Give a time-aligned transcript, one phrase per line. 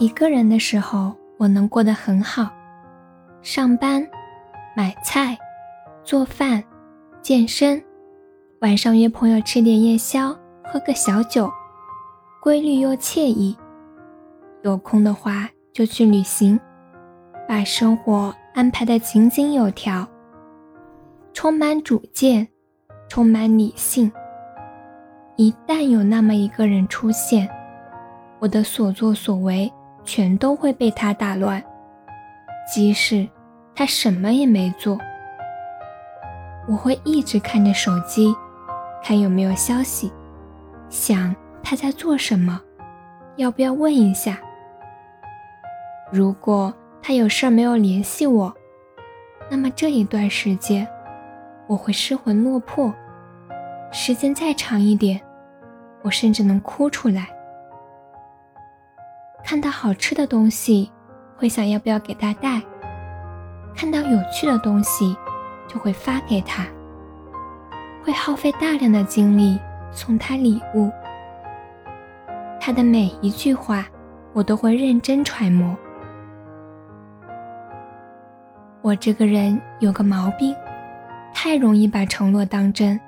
[0.00, 2.50] 一个人的时候，我能过得很好，
[3.42, 4.02] 上班、
[4.74, 5.36] 买菜、
[6.02, 6.64] 做饭、
[7.20, 7.84] 健身，
[8.62, 10.34] 晚上约朋友吃点夜宵，
[10.64, 11.52] 喝个小酒，
[12.40, 13.54] 规律又惬意。
[14.62, 16.58] 有空的话就去旅行，
[17.46, 20.08] 把生活安排得井井有条，
[21.34, 22.48] 充满主见，
[23.06, 24.10] 充满理性。
[25.36, 27.46] 一旦有那么一个人出现，
[28.38, 29.70] 我的所作所为。
[30.04, 31.62] 全都会被他打乱，
[32.72, 33.28] 即使
[33.74, 34.98] 他什么也没做，
[36.68, 38.34] 我会一直看着手机，
[39.02, 40.12] 看有没有消息，
[40.88, 42.60] 想他在做什么，
[43.36, 44.38] 要不要问一下。
[46.10, 48.52] 如果他有事没有联系我，
[49.50, 50.86] 那么这一段时间
[51.66, 52.92] 我会失魂落魄，
[53.92, 55.20] 时间再长一点，
[56.02, 57.28] 我甚至能哭出来。
[59.44, 60.90] 看到好吃的东西，
[61.36, 62.60] 会想要不要给他带；
[63.74, 65.16] 看到有趣的东西，
[65.66, 66.66] 就会发给他。
[68.02, 69.58] 会耗费大量的精力
[69.90, 70.90] 送他礼物。
[72.60, 73.86] 他的每一句话，
[74.32, 75.76] 我都会认真揣摩。
[78.82, 80.54] 我这个人有个毛病，
[81.34, 82.98] 太容易把承诺当真。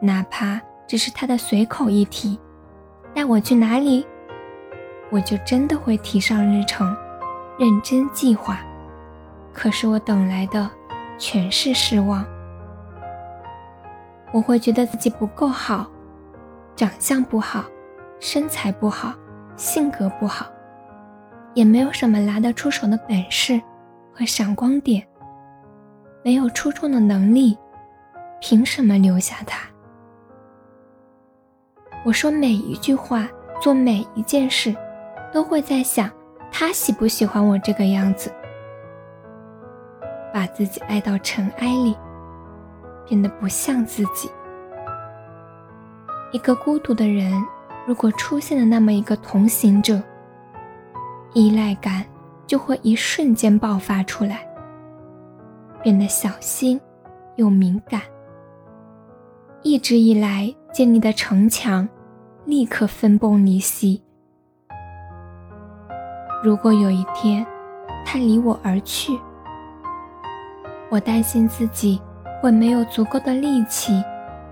[0.00, 2.38] 哪怕只是他的随口一提，
[3.14, 4.04] 带我去哪里？
[5.12, 6.96] 我就真的会提上日程，
[7.58, 8.58] 认真计划。
[9.52, 10.68] 可是我等来的
[11.18, 12.24] 全是失望。
[14.32, 15.86] 我会觉得自己不够好，
[16.74, 17.62] 长相不好，
[18.18, 19.12] 身材不好，
[19.54, 20.46] 性格不好，
[21.52, 23.60] 也没有什么拿得出手的本事
[24.14, 25.06] 和闪光点，
[26.24, 27.58] 没有出众的能力，
[28.40, 29.68] 凭什么留下他？
[32.02, 33.28] 我说每一句话，
[33.60, 34.74] 做每一件事。
[35.32, 36.10] 都会在想，
[36.50, 38.30] 他喜不喜欢我这个样子，
[40.32, 41.96] 把自己爱到尘埃里，
[43.08, 44.30] 变得不像自己。
[46.32, 47.32] 一个孤独的人，
[47.86, 50.02] 如果出现了那么一个同行者，
[51.32, 52.04] 依赖感
[52.46, 54.46] 就会一瞬间爆发出来，
[55.82, 56.80] 变得小心
[57.36, 58.02] 又敏感。
[59.62, 61.88] 一直以来建立的城墙，
[62.44, 64.02] 立刻分崩离析。
[66.42, 67.46] 如果有一天，
[68.04, 69.16] 他离我而去，
[70.90, 72.02] 我担心自己
[72.40, 74.02] 会没有足够的力气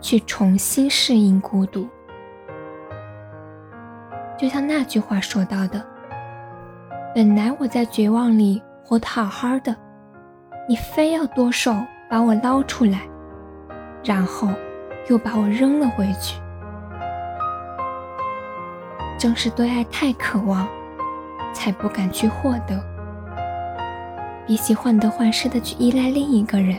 [0.00, 1.88] 去重新适应孤独。
[4.38, 5.84] 就像那句话说到的
[7.12, 9.74] ：“本来我在绝望里活得好好的，
[10.68, 11.74] 你非要剁手
[12.08, 13.00] 把我捞出来，
[14.04, 14.48] 然后
[15.08, 16.40] 又把我扔了回去。”
[19.18, 20.64] 正是对爱太渴望。
[21.62, 22.84] 才不敢去获得，
[24.44, 26.76] 比起患得患失的去依赖另一个人，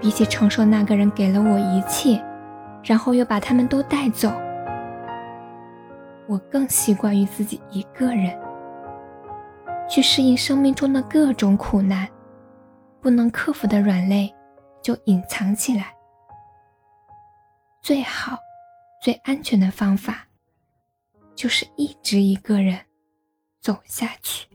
[0.00, 2.20] 比起承受那个人给了我一切，
[2.82, 4.28] 然后又把他们都带走，
[6.26, 8.36] 我更习惯于自己一个人
[9.88, 12.08] 去适应生命中的各种苦难，
[13.00, 14.34] 不能克服的软肋
[14.82, 15.94] 就隐藏起来。
[17.80, 18.36] 最好、
[19.00, 20.26] 最安全的方法，
[21.36, 22.76] 就是一直一个人。
[23.62, 24.51] 走下去。